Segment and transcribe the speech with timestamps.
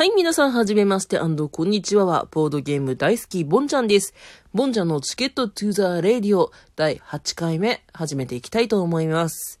[0.00, 4.14] はい、皆さんはじめましてこんにちはは、ボードゲーム大好き、ボンちゃんです。
[4.54, 9.60] ボンちゃんのチケットトゥーザーレディオ第8回目、始めていきたいと思います。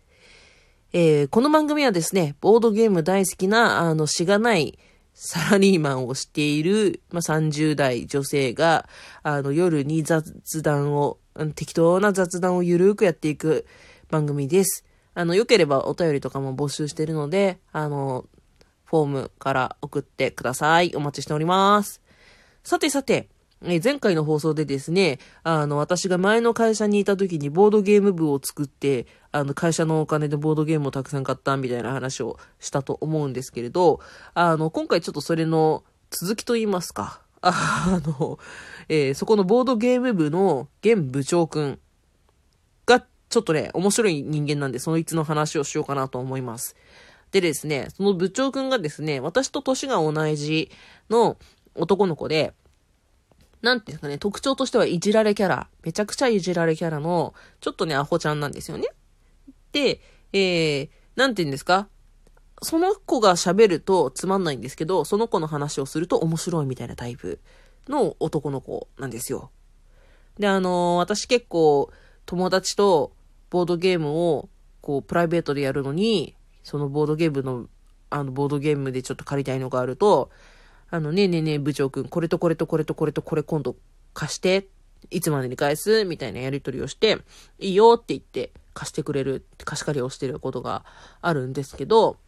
[0.94, 4.78] えー、この番組はですね、ボードゲーム大好きな、あの、しがない
[5.12, 8.88] サラリーマンをしている、まあ、30代女性が、
[9.22, 10.32] あの、夜に雑
[10.62, 11.18] 談を、
[11.54, 13.66] 適当な雑談をゆるーくやっていく
[14.08, 14.86] 番組です。
[15.12, 18.24] あの、良ければお便りとかも募集してるので、あの、
[18.90, 20.92] フォームから送ってください。
[20.96, 22.00] お待ちしております。
[22.64, 23.28] さてさて、
[23.62, 34.00] え前回の放送でですね、あの、私が前の会社にいた時にボードゲーム部を作って、あの、会社のお金でボードゲームをたくさん買ったみたいな話をしたと思うんですけれど、
[34.34, 38.40] あの、今回ちょっとそれの続きと言いますか、あの、
[38.88, 41.78] えー、そこのボードゲーム部の現部長くん
[42.86, 46.76] が、ちょっとね、面白い人間なんで、そのいつの話をしようかなと思います。
[47.32, 50.70] でですね、その部長くんがですね、私と年が同じ
[51.08, 51.36] の
[51.74, 52.54] 男の子で、
[53.62, 58.88] なんていうんですかね、特徴としてはいじられキャラ、めちゃくちゃいじられキャラの、ちょっとね、アホちゃんなんですよね。
[59.72, 60.00] で、
[60.32, 61.88] えー、なんていうんですか
[62.62, 67.40] その子が喋るとつまんないんですけど、その子の話をすると面白いみたいなタイプ
[67.88, 69.50] の男の子なんですよ。
[70.38, 71.90] で、あのー、私結構
[72.26, 73.12] 友達と
[73.50, 74.48] ボードゲームを
[74.80, 77.66] こうプライベートでやるのに、そのボードゲームの、
[78.10, 80.30] あの、ボードゲームでちょっと借りたいのがあると、
[80.90, 83.76] あの、ねえねえねえ部長くん、これとこれとこれとこれとこれ今度
[84.12, 84.68] 貸して、
[85.10, 87.18] いつまでに返すみたいなやりとりをして、
[87.58, 90.84] いいよって言って貸してくれる、貸し借りをしてることが
[91.22, 92.18] あるんですけど、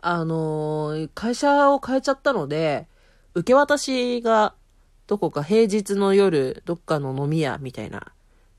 [0.00, 2.88] あのー、会社を変えちゃったので、
[3.34, 4.54] 受け渡しが
[5.06, 8.12] どこか平日の夜、どっかの飲み屋みたいな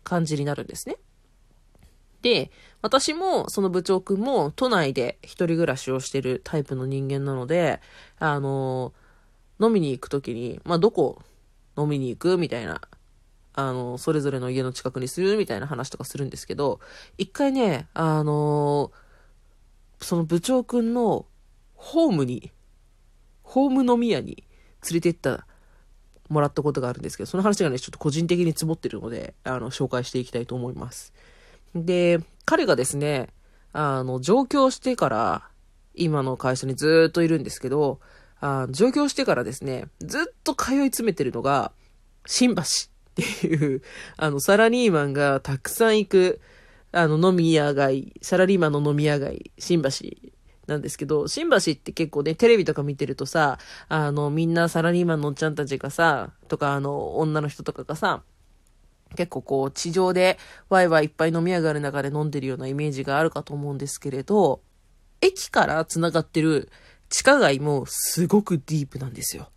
[0.03, 0.98] 感じになるんですね。
[2.22, 2.52] で、
[2.88, 7.81] 私もその部長くんも都内で一人暮らしをしてるタイプの人間なので、
[8.17, 8.93] あの、
[9.59, 11.21] 飲みに行くときに、まあ、どこ
[11.77, 12.80] 飲みに行くみたいな、
[13.53, 16.80] あの、それぞれの家の近くにするみたいな話とかするんですけど、
[17.17, 18.93] 一回ね、あの、
[19.99, 21.25] その部長くんの
[21.75, 22.54] ホームに、
[23.43, 24.45] ホーム飲み屋に
[24.89, 25.45] 連れて行った
[26.30, 31.14] もらったことがあるんですけど、その話がね、ちょっと個人的に積もってるので、あの、紹介していきたいと思います。
[31.75, 33.27] で、彼がですね、
[33.73, 35.49] あの、上京してから、
[35.93, 37.99] 今の会社にずっといるんですけど、
[38.39, 41.73] あ上京してからですね、ずっと通い詰めてるのが、
[42.25, 42.65] 新橋っ
[43.15, 43.81] ていう、
[44.15, 46.39] あの、サラリーマンがたくさん行く、
[46.93, 49.89] あの、飲み屋街、サラリーマンの飲み屋街、新橋
[50.67, 53.57] なんですけど、新橋って結構ね、テレビとか見てるとさ、
[53.89, 58.23] あの、みんなサラリーマンのおっちゃんたちがさ、とか、あの、女の人とかがさ、
[59.15, 60.37] 結構こう、地上で
[60.69, 64.61] ワイワイいっぱい飲み上がる中で飲んでるようなイメージがあるかと思うんですけれど、
[65.21, 66.69] 駅から繋がってる
[67.09, 69.49] 地下街もすごくディープなんですよ。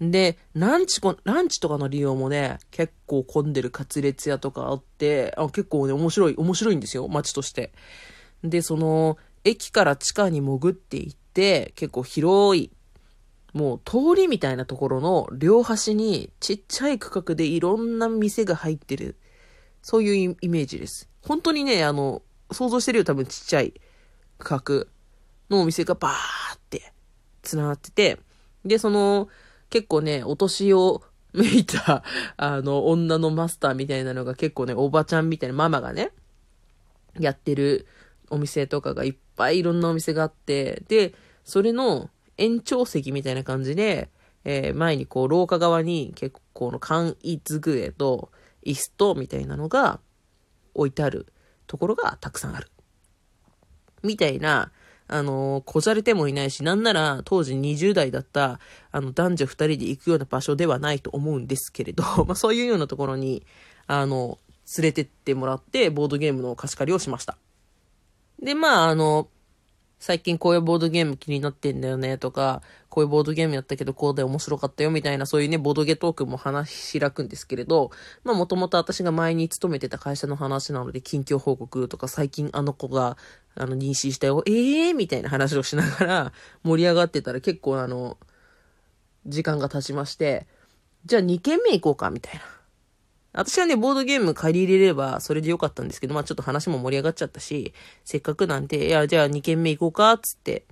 [0.00, 7.72] で、ランチ、ランチとかの利用もね、結構混んでるカツレツ屋とかあって、あ結構ね、面白い、面白いんですよ、街として。
[8.42, 12.70] で、その、駅から地下に潜っていって、結構広い
[13.54, 19.16] もう通りみたいなところの両端にちっちゃい区画でいろんな店が入ってる。
[19.80, 21.08] そういうイメージです。
[21.22, 23.74] 本当にね、あの、想像してるよ多分ちっちゃい
[24.38, 24.86] 区
[25.48, 26.92] 画のお店がバーって
[27.42, 28.18] 繋がってて、
[28.64, 29.28] で、その、
[29.70, 32.02] 結構ね、お年をめいた、
[32.36, 36.12] あの、女のマスターみたいなのが結構ね、おばちゃんみたいなママがね、
[37.18, 37.86] やってる
[38.30, 41.14] お店とかがいっぱいいろんなお店があって、で、
[41.44, 44.10] それの延長席みたいな感じで、
[44.44, 48.30] えー、前にこう廊下側に結構の簡易机と
[48.64, 50.00] 椅子とみたいなのが
[50.74, 51.26] 置いてある
[51.66, 52.70] ところがたくさんある。
[54.02, 54.70] みたいな、
[55.06, 63.44] あのー、こじゃれてもいないし、なんなら当時20代だった、あの、男女2人で行くような場所ではないと思うんですけれど、 まあそういうようなところに、
[63.86, 64.38] あの、
[64.78, 67.36] 連れてってもらって、ボードゲームの貸し借りをしました。
[68.42, 69.28] で、まあ、あの、
[70.04, 72.60] 最近こういうボードゲーム気になってんだよねとか、
[72.90, 77.90] こういうボードゲームやったけどこうで面白かったよみたいなそういうね、ボードゲトークも話し開くんですけれど、
[78.22, 83.16] まあもともと私が前に勤めてた会社の話なので近況報告とか最近あの子が
[83.54, 86.32] あの妊娠したよ、ええー、みたいな話をしながら
[86.64, 88.18] 盛り上がってたら結構あの、
[89.24, 90.46] 時間が経ちまして、
[91.06, 92.53] じゃあ2軒目行こうかみたいな。
[93.36, 100.64] 私はね、ボードゲーム借り入れればそれでよかったんですけど、まあちょっと話も盛り上がっちゃったし、せっかくなんで、いや、じゃあ2軒目行こうか、つって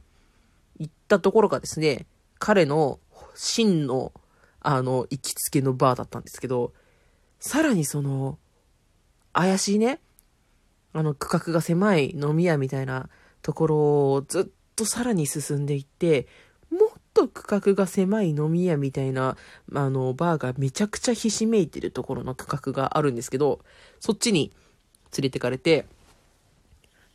[0.79, 2.07] 行ったところがですね、
[2.39, 3.01] 彼の
[3.35, 4.13] 真の、
[4.61, 6.73] あの、行きつけのバーだったんですけど、
[7.41, 8.39] さらにその、
[9.33, 10.01] 怪しいね、
[10.93, 13.09] あの、区画が狭い飲み屋みたいな
[13.43, 13.77] ところ
[14.13, 14.45] をずっ
[14.77, 16.29] とさらに進んでいって、
[17.15, 19.37] と区画が狭い飲み屋みたいな、
[19.75, 23.61] あの、バーがめちゃくちゃひしめいてるところの区画があるんですけど、
[24.01, 24.53] そっちに
[25.17, 25.87] 連れてかれて、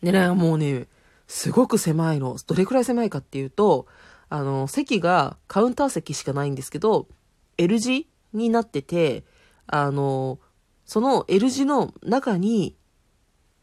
[0.01, 0.87] でね、もうね、
[1.27, 2.37] すごく狭いの。
[2.45, 3.87] どれくらい狭いかっていうと、
[4.29, 7.07] あの、席がカウンター席しかないんですけど、
[7.57, 9.23] L 字になってて、
[9.65, 10.39] あの、
[10.85, 12.75] その L 字の中に、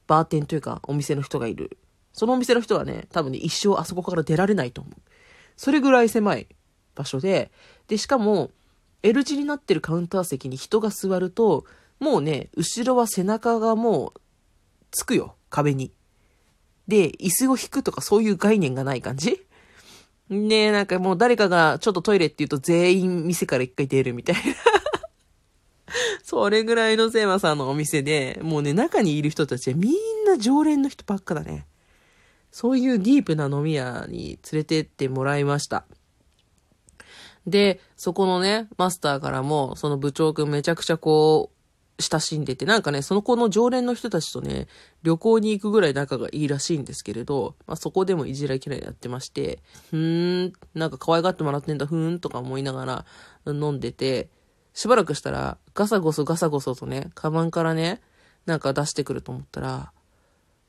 [0.07, 1.79] バーテンというかお店の人がいる。
[2.13, 4.95] そのお店の人はね、多分ね、一生あそこから出られないと思う。
[5.57, 6.49] それぐらい狭い
[6.95, 7.51] 場所で、
[7.89, 8.51] で、しかも、
[9.03, 11.65] L 字になってるカウンター席に人が座ると、
[12.01, 14.21] もうね、後ろは背中がもう、
[14.91, 15.93] つくよ、壁に。
[16.89, 19.45] で、椅子を引くとかそういう概念がない感じ
[20.29, 24.41] ねえなんかもう誰かがちょっとトイレって言うと全員店から一回出るみたいな
[26.25, 29.93] それぐらいのセーマさんのお店で、もうね、中にいる人たちはみん
[30.27, 31.67] な常連の人ばっかだね。
[32.55, 35.87] そういうディープな飲み屋に連れてってもらいました。
[37.49, 41.51] で、そこのね、マスターからも、その部長くんめちゃくちゃこ
[41.99, 44.69] う、親しんでて、なんかね、その子の常連の人たちとね、
[45.03, 49.59] 旅行に行くぐらい仲がいいらしいんですけれど、まあそこでもいじら嫌いやってまして、
[49.91, 53.05] ふーん、なんか可愛がってもらってんだ、ふーんとか思いながら
[53.49, 54.29] 飲んでて、
[54.75, 58.01] しばらくしたら、ガサゴソガサゴソとね、カバンからね、
[58.47, 59.91] なんか出してくると思ったら、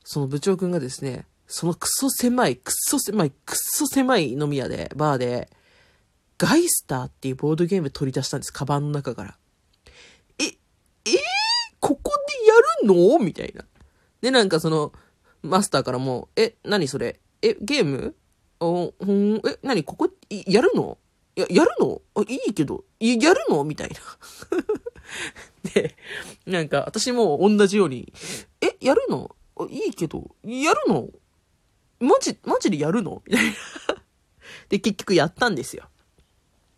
[0.02, 5.48] その部長くんがですね、そのクソ狭い、クソ狭い、クソ狭い飲み屋で、バーで、
[6.38, 9.38] ガイスターっていうボードゲーム取り出したんです、カバンの中から。
[10.38, 10.56] え、えー、
[11.80, 12.12] ここ
[12.84, 13.18] でやるの？
[13.24, 13.64] みたいな。
[14.20, 14.92] で、なんかその、
[15.42, 17.20] マスターからも、え、何それ？
[17.42, 18.14] え、ゲーム？
[18.60, 19.84] お、ほん、え、何？
[19.84, 20.98] ここ、やるの？
[21.36, 22.02] や、やるの？
[22.16, 23.62] あ、いいけど、やるの？
[23.64, 23.96] みたいな。
[25.72, 25.96] で、
[26.44, 28.12] なんか、私も同じように、
[28.60, 29.34] え、やるの？
[29.70, 31.08] いいけど、やるの？
[32.00, 33.22] マジ、マジでやるの？
[33.26, 33.52] みたいな。
[34.68, 35.84] で、結局やったんですよ。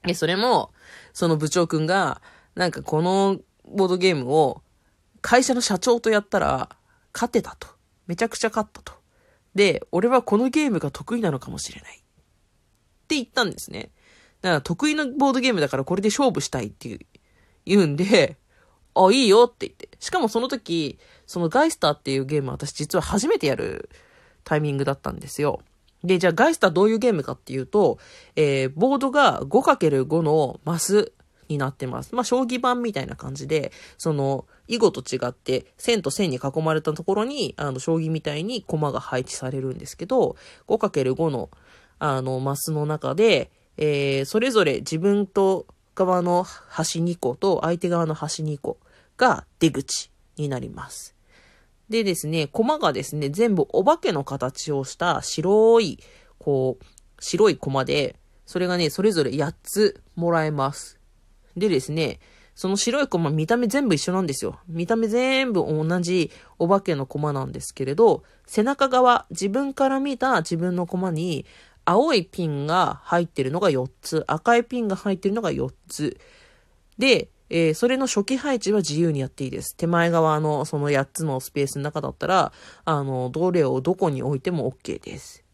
[0.04, 0.72] で、それも、
[1.12, 2.22] その部長くんが、
[2.54, 4.62] なんかこのボードゲームを
[5.20, 6.70] 会社の社長とやったら
[7.12, 7.68] 勝てたと。
[8.06, 8.92] めちゃくちゃ勝ったと。
[9.54, 11.96] で、俺はこのゲームが得意なのかもしれない。
[11.96, 12.00] っ
[13.08, 13.90] て言ったんですね。
[14.40, 17.00] だから得意のボードゲームだからこれで勝負したいっていう、
[17.66, 18.38] 言うんで、
[18.94, 19.88] あ、いいよって言って。
[20.00, 23.90] しかもその時、そのガイスターっていうゲーム私実は初めてやる
[24.48, 25.60] タイミングだったんですよ。
[26.02, 27.98] で、じゃあガイスターどういうゲームかっていうと、
[28.34, 31.12] えー、ボードが 5×5 のマス
[31.48, 32.14] になってます。
[32.14, 40.36] まあ、将棋盤みたいな感じで、その、囲碁と違って、線と線に囲まれたところに、あの、将棋みたいに駒が配置されるんですけど、
[40.66, 41.50] 5×5 の、
[41.98, 48.78] あの、マスの中で、えー、それぞれ自分と側の端2個と相手側の端2個
[49.18, 51.17] が出口になります。
[51.88, 55.98] でですね、駒がですね、全部お化けの形をした白い、
[56.38, 56.84] こう、
[57.20, 60.98] 白い駒で、それがね、それぞれ8つもらえます。
[61.56, 62.20] でですね、
[62.54, 64.58] その白い駒見た目全部一緒なんですよ。
[64.66, 71.46] 見た目全部同じお化けの駒なんですけれど、背中側、自分から見た自分の駒に、
[71.84, 76.18] 青いピンが入ってるのが4つ、赤いピンが入ってるのが4つ。
[76.98, 79.76] で、えー、それの初期配置は自由にやっていいです。
[79.76, 82.52] 手前側のその8つのスペースの中だったら、
[82.84, 85.44] あの、どれをどこに置いても OK です。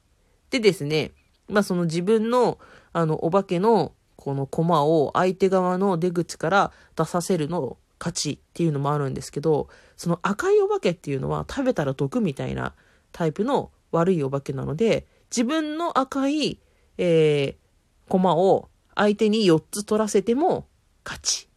[0.51, 1.13] でですね、
[1.49, 2.59] まあその自分の、
[2.93, 12.75] あの、お化けのこのコマを相手側の出口から出させるの勝ちっていうのもあるんですけど、その赤いお化けっていうのは食べたら毒みたいな
[13.13, 16.59] タイプの悪いお化けなので、自分の赤い、
[16.99, 20.67] えー、コマを相手に4つ取らせても
[21.05, 21.49] 勝ち。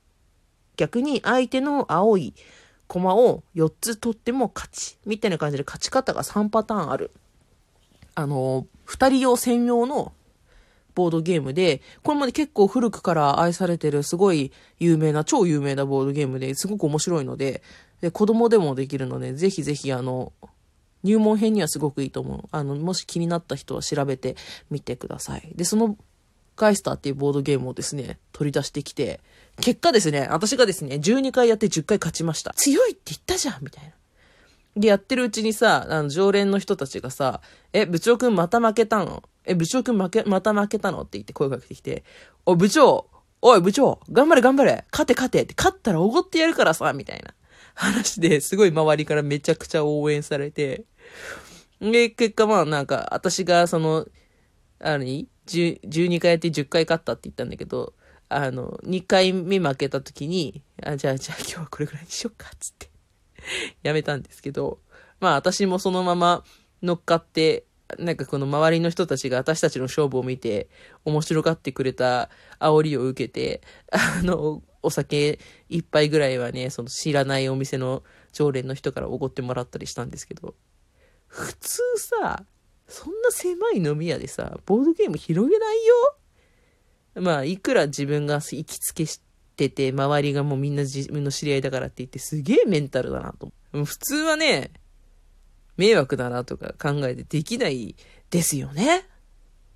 [0.78, 2.34] 逆に相手の青い
[2.88, 4.98] 駒を4つ取っても勝ち。
[5.06, 7.12] みたいな感じで勝ち方が3パターンある。
[8.16, 10.14] あの、2人用専用の
[10.96, 17.62] ボードゲームで、これまで結構古くから愛されてるすごい有名な、超有名なボードゲームですごく面白いので、
[18.02, 20.34] で子供でもできるので、ぜひぜひあの、
[21.04, 22.44] 入門編にはすごくいいと思う。
[22.52, 24.36] あの、もし気になった人は調べて
[24.72, 25.54] みてください。
[25.56, 25.98] で、その
[26.58, 29.22] ガイスターっていうボードゲームをですね、取り出してきて、
[29.62, 32.54] 結果ですね、私がですね、12回やって10回勝ちました。
[32.56, 33.92] 強いって言ったじゃんみたいな。
[34.76, 39.24] で、やってるうちにさ、あの、常連の人たちがさ、え、部長くんまた負けたの？
[39.46, 41.02] え、部長くん負け、また負けたの？
[41.02, 42.04] って言って声かけてきて、
[42.46, 43.10] お、部長
[43.42, 47.36] おい、部長頑張れ頑張れ勝て勝てって勝ったらおごってやるからさみたいな
[47.76, 50.86] 話ですごい周りからめちゃくちゃ応援されて、
[51.80, 54.08] で、結果まあなんか、私がその、
[54.80, 57.94] あに、12回やって10回勝ったって言ったんだけど、
[58.30, 62.90] あの、2回目負けた時に、あ、じゃあ、じゃあ今日はこれぐらいにしよっか、つって
[63.84, 64.80] やめたんですけど、
[65.20, 66.44] まあ私もそのまま
[66.82, 67.66] 乗っかって、
[67.98, 70.68] なんかこの周りの人たちが私たちの勝負を見て
[71.06, 73.62] 面白がってくれた煽りを受けて、
[73.92, 75.40] あの、お酒
[75.70, 80.56] 一杯ぐらいはね、その知らないお店の常連の人からおごってもらったりしたんですけど、
[81.28, 82.44] 普通さ、
[82.88, 87.22] そんな狭い飲み屋でさ、ボードゲーム広げないよ？
[87.22, 89.22] まあ、いくら自分が行きつけし
[89.56, 93.52] てて、周りがもうみんな自分の知り合いだからって言って、すげえメンタルだなと。
[93.72, 94.72] 普通はね、
[95.78, 97.96] 迷惑だなとか考えてできない
[98.30, 99.06] ですよね。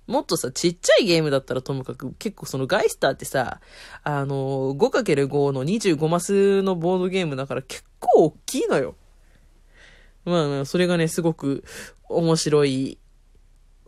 [0.06, 3.60] もっとさ、ちっちゃいゲームだったらともかく、結構そのガイスターってさ、
[4.02, 8.96] あの、5×5 の25マスのボードゲームだから結構大きいのよ。
[10.24, 11.64] まあ、それがね、すごく
[12.08, 12.98] 面白い、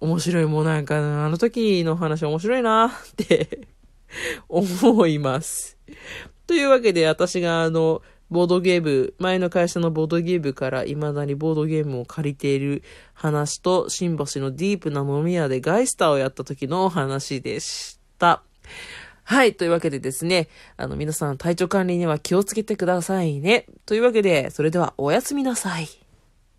[0.05, 3.67] 面白いもうなんか、あの時の話面白いな って
[4.49, 5.79] 思います。
[6.47, 12.83] というわけで、私があの、ボードゲーム、前の会社のボードゲームから未だにボードゲームを借りている
[13.15, 18.43] 話と、新橋のディープな飲み屋でガイスターをやった時の話でした。
[19.23, 19.55] はい。
[19.55, 23.65] というわけでですね、あの、皆さん体調管理には気をつけてくださいね。
[23.87, 26.04] というわけで、それではおやすみなさい。